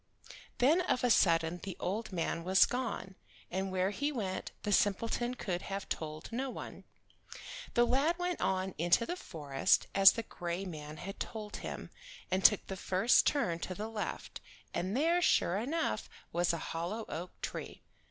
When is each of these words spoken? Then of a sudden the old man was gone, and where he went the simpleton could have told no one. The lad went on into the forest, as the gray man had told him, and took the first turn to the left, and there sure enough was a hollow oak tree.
Then 0.57 0.81
of 0.81 1.03
a 1.03 1.11
sudden 1.11 1.59
the 1.61 1.77
old 1.79 2.11
man 2.11 2.43
was 2.43 2.65
gone, 2.65 3.13
and 3.51 3.71
where 3.71 3.91
he 3.91 4.11
went 4.11 4.51
the 4.63 4.71
simpleton 4.71 5.35
could 5.35 5.61
have 5.61 5.87
told 5.89 6.31
no 6.31 6.49
one. 6.49 6.85
The 7.75 7.85
lad 7.85 8.17
went 8.17 8.41
on 8.41 8.73
into 8.79 9.05
the 9.05 9.15
forest, 9.15 9.85
as 9.93 10.13
the 10.13 10.23
gray 10.23 10.65
man 10.65 10.97
had 10.97 11.19
told 11.19 11.57
him, 11.57 11.91
and 12.31 12.43
took 12.43 12.65
the 12.65 12.75
first 12.77 13.27
turn 13.27 13.59
to 13.59 13.75
the 13.75 13.89
left, 13.89 14.41
and 14.73 14.97
there 14.97 15.21
sure 15.21 15.57
enough 15.57 16.09
was 16.33 16.51
a 16.51 16.57
hollow 16.71 17.05
oak 17.07 17.39
tree. 17.43 17.83